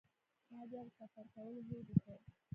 [0.51, 2.19] ما بیا د سفر کولو هوډ وکړ.